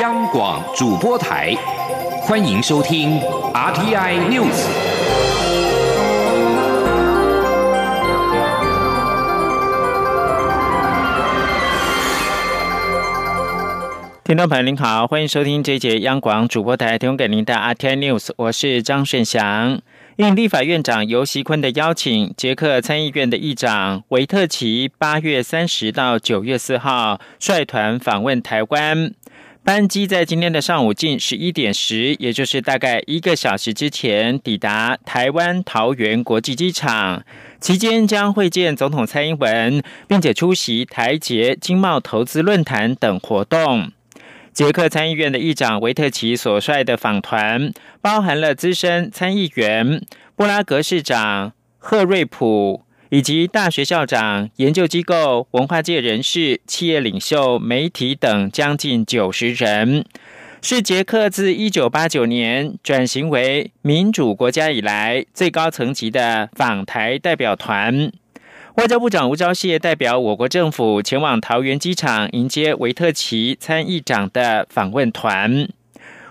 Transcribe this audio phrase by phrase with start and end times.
[0.00, 1.52] 央广主播台，
[2.22, 3.18] 欢迎收听
[3.52, 4.66] RTI News。
[14.22, 19.80] 听众朋友您好，欢迎收听这一节央广主播台提供给您的 RTI News，我是张顺祥。
[20.16, 29.12] 应立法院长尤锡坤的邀请，捷克参议院的议长维特奇八月三十到九月四号率团访问台湾。
[29.68, 37.22] 班机在今天的上午近十一点时，也就是大概一个小时之前抵达台湾桃园国际机场，
[37.60, 43.92] 期间将会见总统蔡英文，并且出席台捷经贸投资论坛等活动。
[44.54, 50.02] 捷克参议院的议长维特奇所率的访团，包含了资深参议员
[50.34, 60.04] 布拉格市长赫瑞普，以及大学校长、研究机构、文化界人士、企业领袖、媒体等将近九十人，
[60.60, 68.12] 是捷克自一九八九年转型为民主国家以来最高层级的访台代表团。
[68.74, 75.68] 外交部长吴钊燮代表我国政府前往桃园机场迎接维特奇参议长的访问团。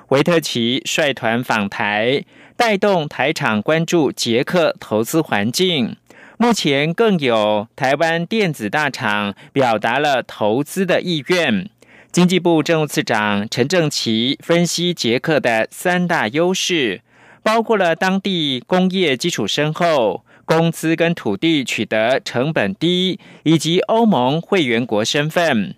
[0.09, 2.23] 维特奇率团访台，
[2.55, 5.97] 带动台场关注捷克投资环境。
[6.37, 11.69] 目前更有台湾电子大厂表达了投资的意愿。
[12.11, 17.01] 经济部政务次长陈正奇分析捷克的三大优势，
[17.41, 20.23] 包括了当地工业基础深厚。
[20.45, 25.75] 工资跟土地取得成本低，以及欧盟会员国身份。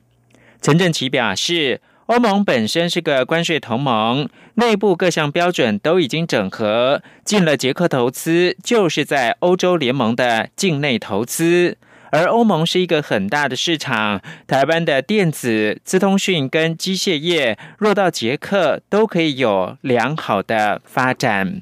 [0.62, 11.78] 陈正奇表示，欧盟本身是个关税同盟，内部各项标准都已经整合，进了捷克投资就是在欧洲联盟的境内投资，
[12.12, 21.62] 而欧盟是一个很大的市场，台湾的电子、资通讯跟机械业若到捷克都可以有良好的发展。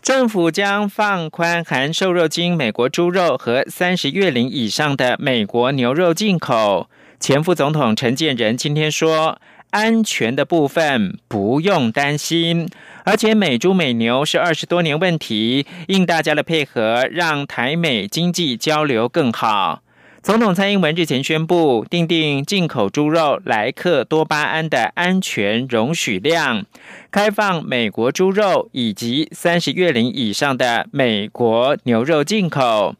[0.00, 6.88] 政府将放宽含瘦肉精美国猪肉和三十月龄以上的美国牛肉进口。
[7.20, 9.38] 前副总统陈建仁今天说，
[9.68, 12.66] 安全的部分不用担心，
[13.04, 19.82] 而且美猪美牛是二十多年问题，应大家的配合，让台美经济交流更好。
[20.22, 26.64] 总统蔡英文日前宣布，订定进口猪肉莱克多巴胺的安全容许量，
[27.10, 32.94] 开放美国猪肉以及三十月龄以上的美国牛肉进口。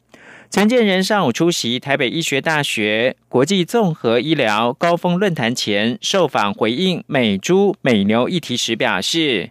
[0.50, 9.50] 陈建仁上午出席台北医学大学国际综合医疗高峰论坛前受访回应美猪美牛议题时表示，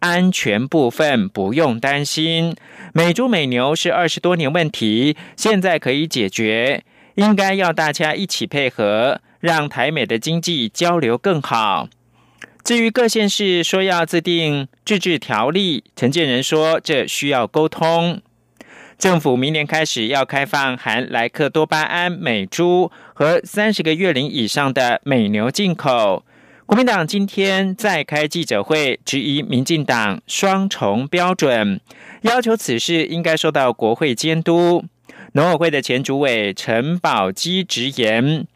[0.00, 2.56] 安全部分不用担心，
[2.92, 6.82] 美猪美牛是二十多年问题，现在可以解决。
[7.14, 11.88] 应该要大家一起配合，让台美的经济交流更好。
[12.64, 18.20] 至于各县市说要制定自治条例，陈建仁说这需要沟通。
[19.00, 26.22] 政府明年开始要开放含莱克多巴胺美猪和三十个月龄以上的美牛进口。
[26.66, 31.80] 国民党今天再开记者会，质疑民进党双重标准，
[32.20, 34.84] 要求此事应该受到国会监督。
[35.32, 38.46] 农委会的前主委陈宝基直言，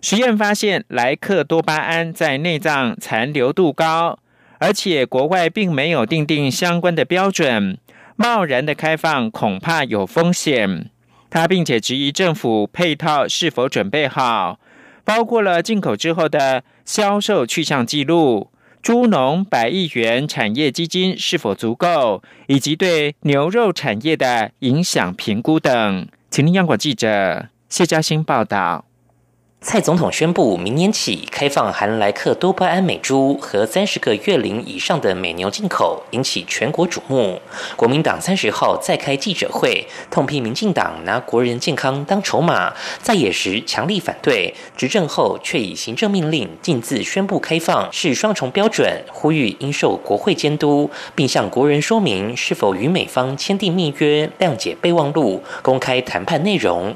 [0.00, 4.18] 实验发现莱克多巴胺在内脏残留度高，
[4.58, 7.78] 而且国外并没有定定相关的标准，
[8.22, 10.88] 贸然的开放恐怕有风险。
[11.28, 14.60] 他并且质疑政府配套是否准备好，
[15.02, 26.06] 包括了进口之后的销售去向记录、猪农百亿元产业基金是否足够，以及对牛肉产业的影响评估等。
[26.30, 28.84] 请听央广记者谢嘉欣报道。
[29.64, 37.40] 蔡总统宣布，明年起开放含莱克多巴胺美猪和三十个月龄以上的美牛进口，引起全国瞩目。
[37.76, 56.92] 国民党三十号再开记者会，痛批民进党拿国人健康当筹码，在野时强力反对，执政后却以行政命令径自宣布开放，是双重标准，呼吁应受国会监督，并向国人说明是否与美方签订密约、谅解备忘录、公开谈判内容。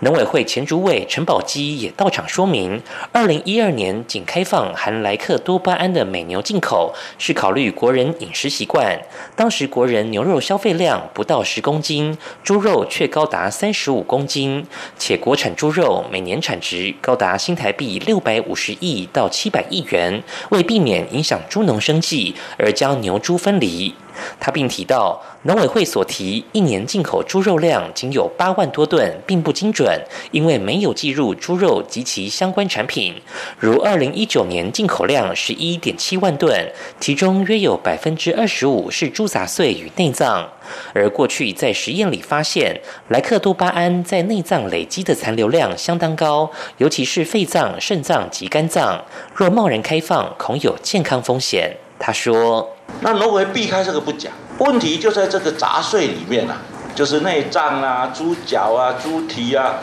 [0.00, 2.80] 农委会前主委陈宝基也到场说明，
[3.12, 9.00] 二零一二年仅开放含莱克多巴胺的美牛进口，是考虑国人饮食习惯。
[9.34, 14.64] 当时国人牛肉消费量不到十公斤，猪肉却高达三十五公斤，
[14.98, 20.22] 且国产猪肉每年产值高达新台币六百五十亿到七百亿元。
[20.50, 23.94] 为避免影响猪农生计，而将牛猪分离。
[24.40, 30.00] 他并提到，农委会所提一年进口猪肉量仅有八万多吨，并不精准，
[30.30, 33.14] 因为没有计入猪肉及其相关产品。
[33.58, 40.48] 如二零一九年进口量十一点七万吨，其中约有百分之二十五是猪杂碎与内脏。
[40.92, 42.78] 而过去在实验里发现，
[43.08, 49.02] 莱克多巴胺在内脏累积的残留量相当高，尤其是肺脏、肾脏及肝脏。
[49.34, 51.74] 若贸然开放，恐有健康风险。
[51.98, 52.68] 他说
[53.00, 56.56] ：“那农委避开这个不讲，问题就在这个杂碎里面啊，
[56.94, 59.74] 就是内脏啊、猪脚啊、猪蹄啊、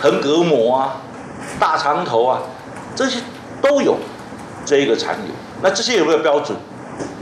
[0.00, 0.96] 横膈膜啊、
[1.58, 2.40] 大肠头啊，
[2.96, 3.20] 这些
[3.62, 3.96] 都有
[4.64, 5.34] 这一个残留。
[5.62, 6.56] 那这些有没有标准？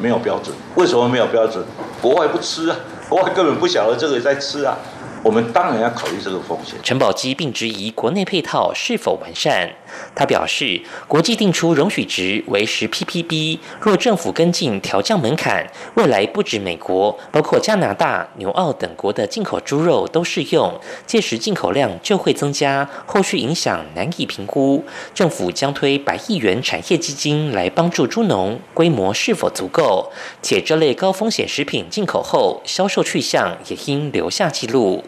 [0.00, 0.54] 没有标准。
[0.74, 1.64] 为什么没有标准？
[2.00, 2.76] 国外不吃啊。”
[3.12, 4.74] 国外根本不晓得这个在吃啊，
[5.22, 6.76] 我们当然要考虑这个风险。
[6.82, 9.70] 陈宝基并质疑国内配套是否完善。
[10.14, 24.84] 他表示，国际定出容许值为十 ppb，若政府跟进调降门槛，未来不止美国，包括加拿大、纽澳等国的进口猪肉都适用，届时进口量就会增加，后续影响难以评估。
[25.14, 30.10] 政府将推百亿元产业基金来帮助猪农，规模是否足够？
[30.42, 35.04] 且这类高风险食品进口后，销售去向也应留下记录。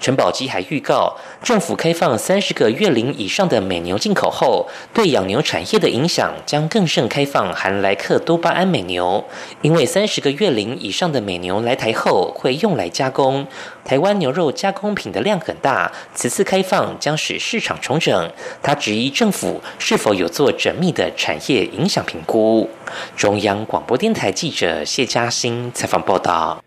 [0.00, 9.24] 陈宝基还预告，政府开放三十个月龄以上的美牛进口后，对养牛产业的影响将更胜开放含莱克多巴胺美牛，
[9.62, 13.46] 因为三十个月龄以上的美牛来台后会用来加工，
[13.84, 18.30] 台湾牛肉加工品的量很大，此次开放将使市场重整。
[18.62, 22.68] 他质疑政府是否有做缜密的产业影响评估。
[23.16, 26.65] 中央广播电台记者谢嘉欣采访报道。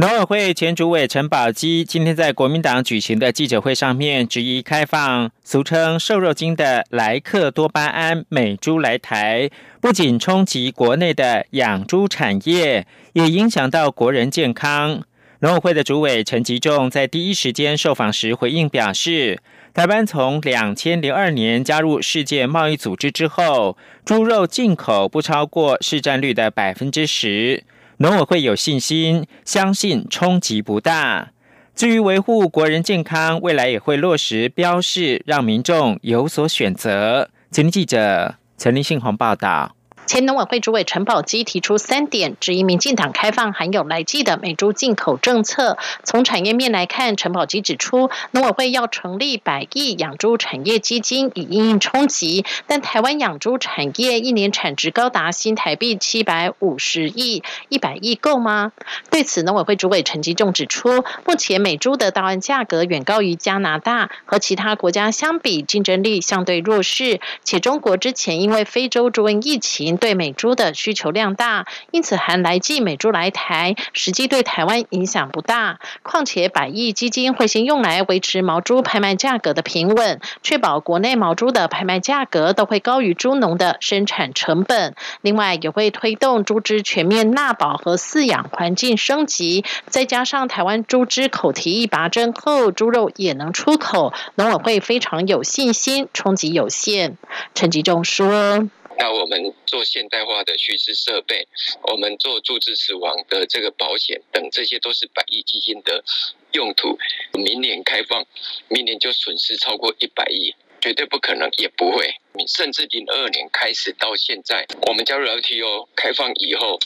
[0.00, 15.02] 农委会前主委陈宝基今天在国民党举行的记者会上面，质疑开放俗称瘦肉精的莱克多巴胺美猪来台，不仅冲击国内的养猪产业，也影响到国人健康。
[15.40, 19.42] 农委会的主委陈吉仲在第一时间受访时回应表示，
[19.74, 23.76] 台湾从两千零二年加入世界贸易组织之后，
[24.06, 27.64] 猪肉进口不超过市占率的百分之十。
[28.02, 31.32] 农委会有信心，相信冲击不大。
[31.74, 37.28] 至于维护国人健康，未来也会落实标示，让民众有所选择。
[37.50, 39.76] 前天记者陈立信宏报道。
[40.10, 45.78] 前农委会主委陈宝基提出三点，质疑民进党开放含有来剂的美猪进口政策。
[46.02, 58.72] 从产业面来看，陈宝基指出，农委会要成立百亿养猪产业基金以应应冲击，但台湾养猪产业一年产值高达新台币七百五十亿，一百亿够吗？
[59.12, 69.99] 对此，农委会主委陈吉仲指出，目前美猪的到岸价格远高于加拿大，和其他国家相比，竞争力相对弱势，且中国之前因为非洲猪瘟疫情。
[70.00, 75.78] 对美猪的需求量大，因此含来剂美猪来台，实际对台湾影响不大。
[76.02, 84.94] 况且百亿基金会先用来维持毛猪拍卖价格的平稳，确保国内毛猪的拍卖价格都会高于猪农的生产成本。
[85.20, 89.64] 另外，也会推动猪只全面纳保和饲养环境升级。
[89.86, 97.18] 再加上台湾猪只口蹄疫拔针后，猪肉也能出口，农委会非常有信心，冲击有限。
[97.54, 98.70] 陈吉仲说。
[99.00, 101.48] 那我们做现代化的叙事设备，
[101.90, 106.04] 我们做注资死亡的这个保险等，这些都是百亿基金的
[106.52, 106.98] 用途。
[107.32, 108.26] 明年开放，
[108.68, 112.14] 明年就损失超过一百亿，绝对不可能，也不会。
[112.46, 116.78] 甚至零二年开始到现在，我们加入 LTO 开放以后。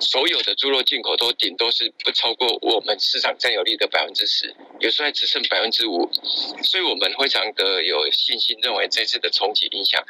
[0.00, 6.10] 所有的猪肉进口都顶多是不超过我们市场占有率的百分之十，有时候还只剩百分之五，
[6.62, 10.02] 所以我们非常的有信心，认为这次的冲击影响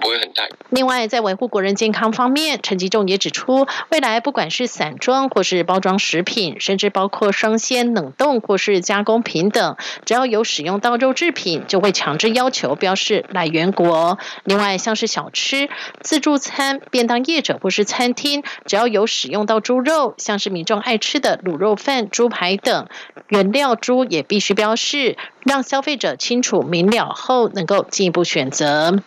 [0.00, 0.48] 不会很大。
[0.70, 14.18] 另外，在维护国人健康方面，陈吉仲也指出，未来不管是散装或是包装食品，甚至包括生鲜、冷冻或是加工品等，只要有使用到肉制品，就会强制要求标示来源国。
[14.42, 15.68] 另外，像是小吃、
[16.00, 19.46] 自助餐、便当业者或是餐厅，只要有使用。
[19.46, 22.88] 到猪肉，像是民众爱吃的卤肉饭、猪排等
[23.28, 28.98] 原料猪也必须标示，让消费者清楚明了后，能够进一步选择。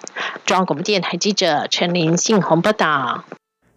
[0.46, 3.26] 中央广播电台记者陈林信宏报道。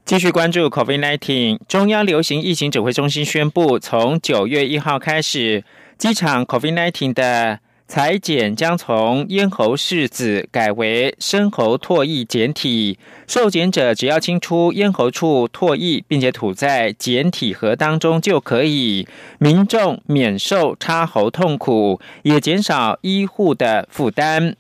[0.05, 5.65] 继续关注 COVID-19，中央流行疫情指挥中心宣布，从九月一号开始，
[5.99, 7.61] 机场 COVID-19 的。
[7.93, 19.07] 裁剪将从咽喉拭子改为深喉唾液检体，受检者只要清出咽喉处唾液，并且吐在检体盒当中就可以，
[19.37, 24.57] 民众免受插喉痛苦，也减少医护的负担。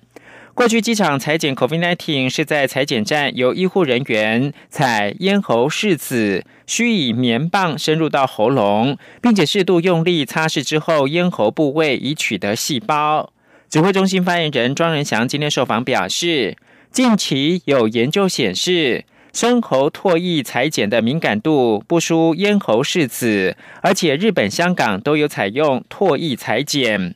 [0.54, 13.32] 过去机场裁剪 COVID-19 是在裁剪站由医护人员采咽喉拭子，需以棉棒深入到喉咙，并且适度用力擦拭之后，咽喉部位以取得细胞。
[13.70, 16.54] 指挥中心发言人庄仁祥今天受访表示，
[16.90, 27.14] 近期有研究显示，深喉唾液裁剪的敏感度不输咽喉拭子，而且日本、香港都有采用唾液裁剪。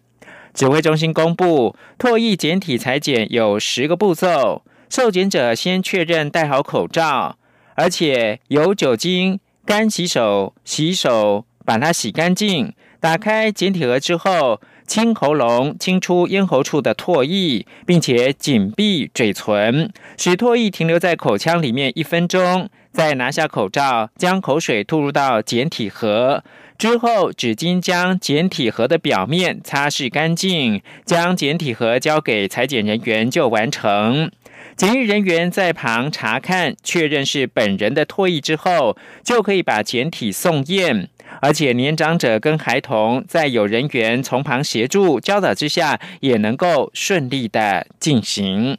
[0.56, 7.36] 指挥中心公布，唾液检体裁剪有十个步骤，受检者先确认戴好口罩，
[7.75, 12.72] 而且有酒精干洗手，洗手把它洗干净。
[12.98, 26.42] 打开检体盒之后，清喉咙，清出咽喉处的唾液，并且紧闭嘴唇，使唾液停留在口腔里面一分钟，再拿下口罩，将口水吐入到检体盒。
[26.78, 34.30] 之后，纸巾将检体盒的表面擦拭干净，将检体盒交给裁剪人员就完成。
[34.76, 41.09] 检疫人员在旁查看，确认是本人的唾液之后，就可以把检体送验。
[41.40, 48.76] 而且年长者跟孩童在有人员从旁协助教导之下，也能够顺利的进行。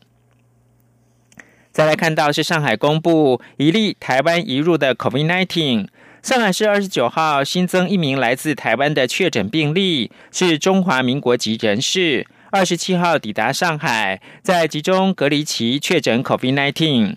[1.71, 5.87] 再来看到是上海公布一例台湾移入的 COVID-19。
[6.27, 12.27] 上海市二十九号新增一名来自台湾的确诊病例，是中华民国籍人士。
[12.51, 17.15] 二十七号抵达上海，在集中隔离期确诊 COVID-19。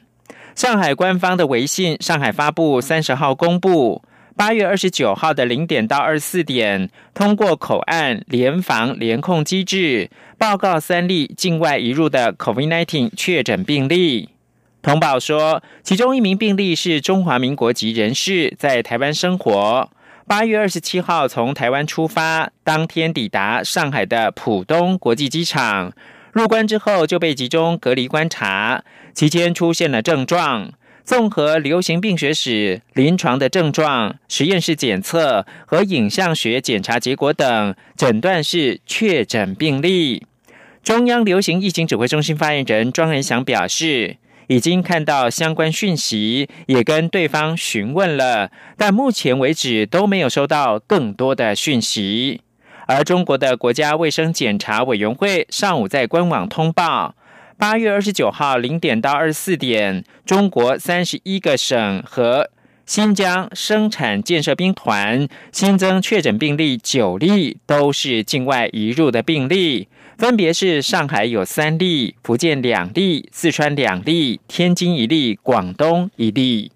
[0.54, 4.00] 上海官方的微信上海发布三十号公布，
[4.36, 14.28] 八月二十九号的零点到二十四点，通过口岸联防联控机制报告三例境外移入的 COVID-19 确诊病例。
[14.82, 19.90] 通报说，其中一名病例是中华民国籍人士，在台湾生活。
[20.26, 25.92] 八月二十七号从台湾出发，当天抵达上海的浦东国际机场。
[26.32, 28.82] 入关之后就被集中隔离观察，
[29.12, 30.72] 期间出现了症状。
[31.04, 40.26] 综合流行病学史、临床的症状、实验室检测和影像学检查结果等，诊断是确诊病例。
[40.82, 44.16] 中央流行疫情指挥中心发言人庄仁祥表示。
[44.50, 52.40] 已经看到相关讯息，也跟对方询问了，但目前为止都没有收到更多的讯息。
[52.88, 57.14] 而中国的国家卫生检查委员会上午在官网通报，
[57.56, 62.50] 八月二十九号零点到二十四点，中国三十一个省和
[62.84, 69.86] 新疆生产建设兵团新增确诊病例九例，都是境外移入的病例。
[70.20, 76.72] 分别是上海有三例，福建两例，四川两例，天津一例，广东一例。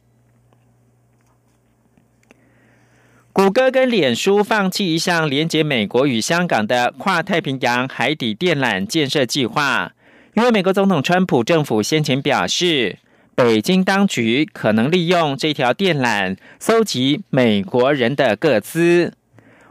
[3.34, 9.92] 谷歌跟脸书放弃一项连接美国与香港的跨太平洋海底电缆建设计划，
[10.32, 12.96] 因为美国总统川普政府先前表示，
[13.34, 19.12] 北京当局可能利用这条电缆搜集美国人的个资。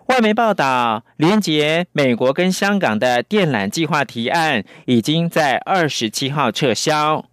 [0.07, 7.25] 外媒报道，连接美国跟香港的电缆计划提案已经在二十七号撤销。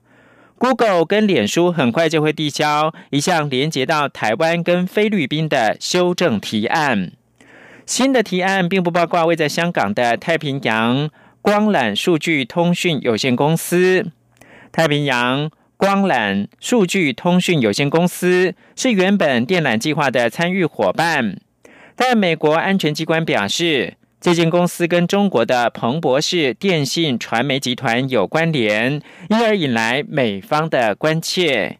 [0.57, 7.11] Google 跟脸书很快就会递交一项连接到台湾跟菲律宾的修正提案。
[7.87, 11.11] 新的提案并不包括位在香港的太平洋
[11.43, 14.13] 光缆数据通讯有限公司。
[14.71, 21.39] 太平洋光缆数据通讯有限公司是原本电缆计划的参与伙伴。
[22.03, 23.93] 但美国安全机关表示，
[24.23, 31.77] 这间公司跟中国的彭博士电信传媒集团有关联，因而引来美方的关切。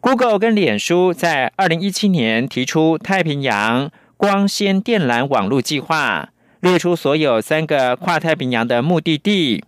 [0.00, 9.62] Google 跟脸书在二零一七年提出太平洋光纤电缆网络计划，列出所有三个跨太平洋的目的地。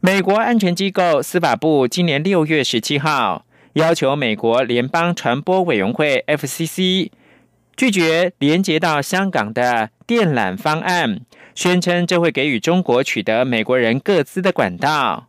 [0.00, 7.08] 美国安全机构司法部今年六月十七号要求美国联邦传播委员会 FCC。
[7.80, 11.22] 拒绝连接到香港的电缆方案，
[11.54, 15.28] 宣称这会给予中国取得美国人各资的管道。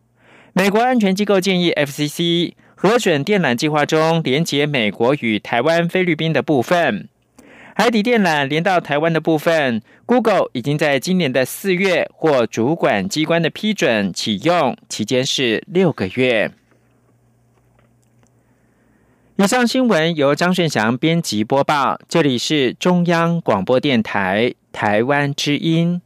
[0.51, 7.08] 美国安全机构建议 FCC 核准电缆计划中连接美国与台湾、菲律宾的部分。
[7.74, 16.51] 海底电缆连到台湾的部分，Google 已经在今年的四月获主管机关的批准启用，期间是六个月。
[19.43, 26.00] 以上新闻由张顺祥编辑播报，这里是中央广播电台台湾之音。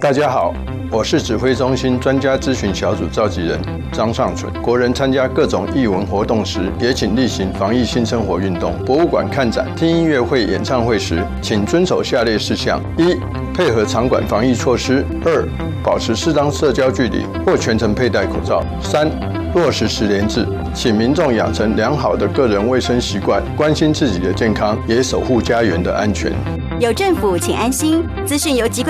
[0.00, 0.52] 大家好，
[0.90, 3.60] 我是指挥中心专家咨询小组召集人
[3.92, 4.52] 张尚存。
[4.60, 8.76] 国人参加各种艺文活动时，也请例行防疫新生活运动。
[8.84, 13.16] 博物馆看展、听音乐会、演唱会时，请遵守下列事项：一。
[13.54, 15.46] 配合场馆防疫措施；二、
[15.84, 19.08] 保持适当社交距离或全程佩戴口罩；三、
[19.54, 26.32] 落实十连制，请民众养成良好的个人卫生习惯，关心自己的健康，也守护家园的安全。
[26.78, 28.02] 有政府，请安心。
[28.24, 28.88] 资讯由机关。